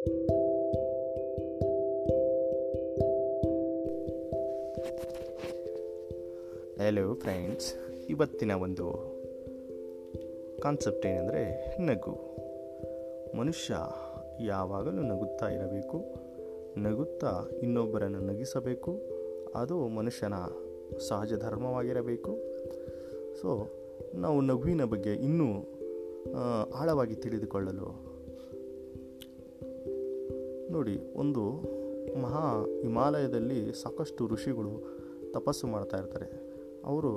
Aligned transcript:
Hello 0.00 0.14
friends 7.14 7.74
ಇವತ್ತಿನ 8.08 8.52
ಒಂದು 8.52 8.92
concept 10.62 11.06
ಏನಂದರೆ 11.06 11.76
ನಗು. 11.80 12.38
ಮನುಷ್ಯ 13.38 13.74
ಯಾವಾಗಲೂ 14.40 14.90
ನಗುತ್ತಾ 14.90 15.48
ಇರಬೇಕು, 15.48 16.04
ನಗುತ್ತಾ 16.76 17.48
ಇನ್ನೊಬ್ಬರನ್ನು 17.62 18.18
ನಗಿಸಬೇಕು. 18.18 19.00
ಅದು 19.54 19.88
ಮನುಷ್ಯನ 19.88 20.34
ಸಹಜ 21.08 21.34
ಧರ್ಮವಾಗಿರಬೇಕು. 21.34 22.38
ಸೊ 23.40 23.66
ನಾವು 24.14 24.40
ನಗುವಿನ 24.40 24.84
ಬಗ್ಗೆ 24.84 25.12
ಇನ್ನೂ 25.12 25.64
ಆಳವಾಗಿ 26.74 27.14
ತಿಳಿದುಕೊಳ್ಳಲು 27.14 28.09
ನೋಡಿ, 30.70 31.12
ಒಂದು 31.16 31.42
ಮಹಾ 32.20 32.64
ಹಿಮಾಲಯದಲ್ಲಿ 32.80 33.72
ಸಾಕಷ್ಟು 33.82 34.26
ಋಷಿಗಳು 34.26 34.72
ತಪಸ್ಸು 35.32 35.66
ಮಾಡ್ತಾ 35.66 35.96
ಇರ್ತಾರೆ. 35.96 36.26
ಅವರು 36.84 37.10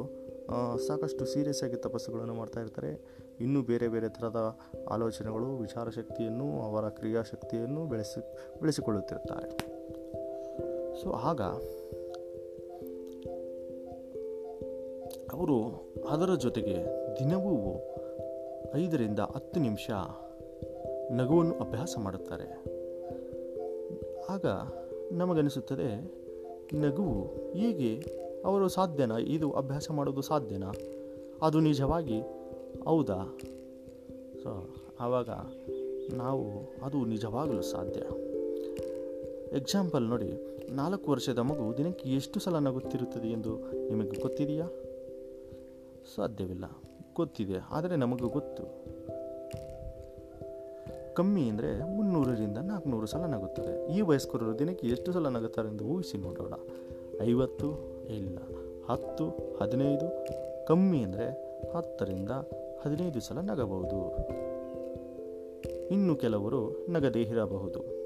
ಸಾಕಷ್ಟು 0.88 1.26
ಸೀರಿಯಸ್ 1.26 1.64
ಆಗಿ 1.64 1.76
ತಪಸ್ಸುಗಳನ್ನು 1.76 2.34
ಮಾಡ್ತಾ 2.34 2.62
ಇರ್ತಾರೆ. 2.62 2.92
ಇನ್ನೂ 3.40 3.62
ಬೇರೆ 3.62 3.88
ಬೇರೆ 3.88 4.10
ಥರದ 4.10 4.60
ಆಲೋಚನೆಗಳು 4.90 5.58
ವಿಚಾರ 5.58 5.90
ಶಕ್ತಿಯನ್ನು 5.90 6.62
ಅವರ 6.62 6.90
ಕ್ರಿಯಾಶಕ್ತಿಯನ್ನು 6.90 7.86
ಬೆಳೆಸಿ 7.86 8.20
ಬೆಳೆಸಿಕೊಳ್ಳುತ್ತಿರ್ತಾರೆ 8.62 9.50
ಸೊ 11.02 11.12
ಆಗ 11.12 11.42
ಅವರು 15.34 15.58
ಅದರ 16.10 16.34
ಜೊತೆಗೆ 16.36 16.76
ದಿನವೂ 17.20 17.54
ಐದರಿಂದ 18.76 19.20
ಹತ್ತು 19.20 19.60
ನಿಮಿಷ 19.60 19.90
ನಗುವನ್ನು 21.12 21.56
ಅಭ್ಯಾಸ 21.60 21.96
ಮಾಡುತ್ತಾರೆ. 22.00 22.73
ಆಗ 24.30 24.46
ನಮಗನಿಸುತ್ತದೆ 25.12 26.14
ನಗುವು 26.74 27.52
ಹೀಗೆ 27.52 28.04
ಅವರು 28.46 28.68
ಸಾಧ್ಯನಾ? 28.68 29.18
ಇದು 29.18 29.52
ಅಭ್ಯಾಸ 29.52 29.92
ಮಾಡೋದು 29.92 30.22
ಸಾಧ್ಯನಾ? 30.22 30.72
ಅದು 31.42 31.60
ನಿಜವಾಗಿ 31.60 32.22
ಹೌದಾ? 32.84 33.38
ಸೊ 34.44 34.76
ಆವಾಗ 35.00 35.30
ನಾವು 36.14 36.50
ಅದು 36.84 37.06
ನಿಜವಾಗಲು 37.06 37.62
ಸಾಧ್ಯ. 37.62 38.02
ಎಕ್ಸಾಂಪಲ್ 39.58 40.04
ನೋಡಿ, 40.04 40.60
ನಾಲ್ಕು 40.70 41.12
ವರ್ಷದ 41.12 41.40
ಮಗು 41.40 41.78
ದಿನಕ್ಕೆ 41.78 42.10
ಎಷ್ಟು 42.10 42.40
ಸಲ 42.40 42.60
ನಗುತ್ತಿರುತ್ತದೆ 42.60 43.28
ಎಂದು 43.28 43.58
ನಿಮಗೆ 43.90 44.22
ಗೊತ್ತಿದೆಯಾ? 44.22 44.68
ಸಾಧ್ಯವಿಲ್ಲ. 46.16 46.66
ಗೊತ್ತಿದೆ, 47.16 47.54
ಆದರೆ 47.70 47.96
ನಮಗೂ 47.96 48.28
ಗೊತ್ತು. 48.28 48.64
ಕಮ್ಮಿ 51.14 51.50
ಅಂದರೆ 51.50 51.96
ಮುನ್ನೂರರಿಂದ 51.96 52.58
ನಾಲ್ಕುನೂರು 52.58 53.08
ಸಲ 53.08 53.20
ನಗುತ್ತದೆ. 53.20 53.94
ಈ 53.94 54.02
ವಯಸ್ಕರು 54.02 54.60
ದಿನಕ್ಕೆ 54.60 54.88
ಎಷ್ಟು 54.88 55.12
ಸಲ 55.12 55.28
ನಗುತ್ತಾರೆ 55.28 55.70
ಎಂದು 55.70 55.84
ಊಹಿಸಿ 55.84 56.18
ನೋಡೋಣ. 56.18 56.54
ಐವತ್ತು 57.22 57.68
ಇಲ್ಲ, 58.16 58.38
ಹತ್ತು, 58.90 59.58
ಹದಿನೈದು, 59.62 60.28
ಕಮ್ಮಿ 60.66 61.00
ಅಂದರೆ 61.00 61.28
ಹತ್ತರಿಂದ 61.76 62.32
ಹದಿನೈದು 62.82 63.20
ಸಲ 63.20 63.40
ನಗಬಹುದು. 63.40 64.16
ಇನ್ನು 65.92 66.16
ಕೆಲವರು 66.16 66.86
ನಗದೇ 66.90 67.22
ಇರಬಹುದು. 67.22 68.04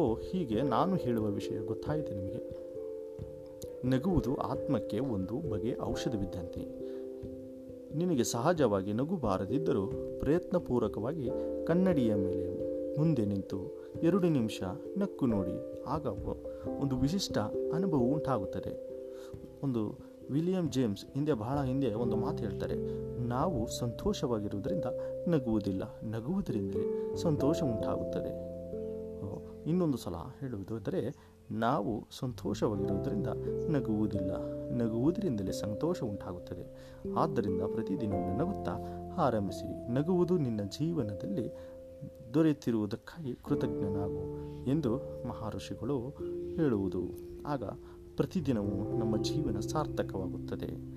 ಓ, 0.00 0.14
ಹೀಗೆ 0.14 0.62
ನಾನು 0.62 0.96
ಹೇಳುವ 0.96 1.26
ವಿಷಯ 1.26 1.58
ಗೊತ್ತಾಯಿತು 1.58 2.14
ನಿಮಗೆ. 2.14 2.66
ನಗುವುದು 3.84 4.34
ಆತ್ಮಕ್ಕೆ 4.34 4.98
ಒಂದು 4.98 5.50
ಬಗೆ 5.50 5.76
ಔಷಧವಿದ್ದಂತೆ. 5.80 6.95
ನಿನಗೆ 7.94 8.24
ಸಹಜವಾಗಿ 8.24 8.92
ನಗು 8.92 9.16
ಬಾರದಿದ್ದರೂ 9.16 9.86
ಪ್ರಯತ್ನಪೂರ್ವಕವಾಗಿ 10.20 11.30
ಕನ್ನಡಿಯ 11.66 12.14
ಮೇಲೆ 12.14 12.66
ಮುಂದೆ 12.98 13.24
ನಿಂತು 13.24 13.84
ಎರಡು 14.02 14.28
ನಿಮಿಷ 14.28 14.62
ನಕ್ಕು 14.96 15.26
ನೋಡಿ. 15.26 15.84
ಆಗ 15.86 16.06
ಒಂದು 16.80 16.96
ವಿಶಿಷ್ಟ 16.96 17.38
ಅನುಭವ 17.74 17.96
ಉಂಟಾಗುತ್ತದೆ. 17.96 18.88
ಒಂದು 19.64 19.98
ವಿಲಿಯಂ 20.30 20.70
ಜೇಮ್ಸ್ 20.70 21.06
ಹಿಂದೆ 21.14 21.32
ಬಹಳ 21.32 21.62
ಹಿಂದೆ 21.62 21.94
ಒಂದು 21.94 22.16
ಮಾತು 22.16 22.44
ಹೇಳ್ತಾರೆ. 22.44 22.74
ನಾವು 23.28 23.66
ಸಂತೋಷವಾಗಿರುವುದರಿಂದ 23.78 24.84
ನಗುವುದಿಲ್ಲ. 25.28 25.82
ನಗುವುದರಿಂದಲೇ 26.02 27.16
ಸಂತೋಷ 27.16 27.62
ಉಂಟಾಗುತ್ತದೆ. 27.62 28.55
ಇನ್ನೊಂದು 29.66 29.98
ಸಲ 29.98 30.14
ಹೇಳುವುದಾದರೆ 30.40 31.16
ನಾವು 31.50 32.04
ಸಂತೋಷವಾಗಿರುವುದರಿಂದ 32.10 33.26
ನಗುವುದಿಲ್ಲ. 33.70 34.30
ನಗುವುದರಿಂದಲೇ 34.72 35.52
ಸಂತೋಷ 35.52 36.02
ಉಂಟಾಗುತ್ತದೆ. 36.02 36.96
ಆದ್ದರಿಂದ 37.16 37.62
ಪ್ರತಿದಿನವೂ 37.62 38.38
ನಗುತ್ತಾ 38.38 38.78
ಆರಂಭಿಸಿ 39.18 39.92
ನಗುವುದು 39.92 40.38
ನಿನ್ನ 40.38 40.60
ಜೀವನದಲ್ಲಿ 40.62 41.52
ದೊರೆತಿರುವುದಕ್ಕಾಗಿ 42.34 43.34
ಕೃತಜ್ಞನಾಗು 43.34 44.22
ಎಂದು 44.70 44.96
ಮಹರ್ಷಿಗಳು 45.28 45.98
ಹೇಳುವುದು. 46.56 47.02
ಆಗ 47.46 47.64
ಪ್ರತಿದಿನವೂ 48.16 48.98
ನಮ್ಮ 48.98 49.22
ಜೀವನ 49.22 49.60
ಸಾರ್ಥಕವಾಗುತ್ತದೆ. 49.60 50.96